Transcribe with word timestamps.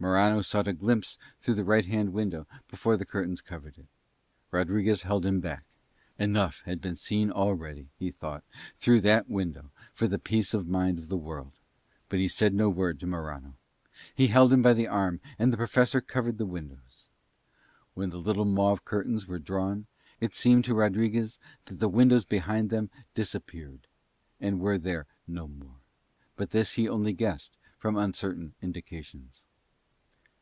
Morano 0.00 0.42
sought 0.42 0.68
a 0.68 0.74
glimpse 0.74 1.16
through 1.40 1.54
the 1.54 1.64
right 1.64 1.86
hand 1.86 2.12
window 2.12 2.46
before 2.68 2.94
the 2.98 3.06
curtains 3.06 3.40
covered 3.40 3.78
it. 3.78 3.86
Rodriguez 4.50 5.00
held 5.04 5.24
him 5.24 5.40
back. 5.40 5.64
Enough 6.18 6.60
had 6.66 6.82
been 6.82 6.94
seen 6.94 7.30
already, 7.30 7.88
he 7.98 8.10
thought, 8.10 8.44
through 8.76 9.00
that 9.00 9.30
window 9.30 9.70
for 9.94 10.06
the 10.06 10.18
peace 10.18 10.52
of 10.52 10.68
mind 10.68 10.98
of 10.98 11.08
the 11.08 11.16
world: 11.16 11.52
but 12.10 12.18
he 12.18 12.28
said 12.28 12.52
no 12.52 12.68
word 12.68 13.00
to 13.00 13.06
Morano. 13.06 13.54
He 14.14 14.26
held 14.26 14.52
him 14.52 14.60
by 14.60 14.74
the 14.74 14.86
arm, 14.86 15.20
and 15.38 15.50
the 15.50 15.56
Professor 15.56 16.02
covered 16.02 16.36
the 16.36 16.44
windows. 16.44 17.06
When 17.94 18.10
the 18.10 18.20
little 18.20 18.44
mauve 18.44 18.84
curtains 18.84 19.26
were 19.26 19.38
drawn 19.38 19.86
it 20.20 20.34
seemed 20.34 20.66
to 20.66 20.74
Rodriguez 20.74 21.38
that 21.64 21.78
the 21.80 21.88
windows 21.88 22.26
behind 22.26 22.68
them 22.68 22.90
disappeared 23.14 23.86
and 24.38 24.60
were 24.60 24.76
there 24.76 25.06
no 25.26 25.48
more; 25.48 25.76
but 26.36 26.50
this 26.50 26.72
he 26.72 26.86
only 26.86 27.14
guessed 27.14 27.56
from 27.78 27.96
uncertain 27.96 28.52
indications. 28.60 29.46